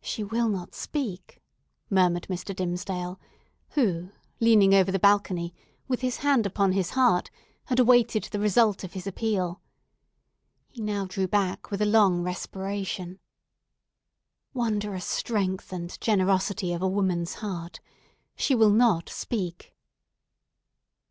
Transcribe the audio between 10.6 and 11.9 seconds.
He now drew back with a